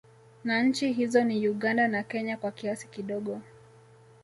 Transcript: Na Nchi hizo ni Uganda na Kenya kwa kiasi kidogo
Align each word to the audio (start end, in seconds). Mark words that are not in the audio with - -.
Na 0.43 0.63
Nchi 0.63 0.91
hizo 0.93 1.23
ni 1.23 1.49
Uganda 1.49 1.87
na 1.87 2.03
Kenya 2.03 2.37
kwa 2.37 2.51
kiasi 2.51 2.87
kidogo 2.87 3.41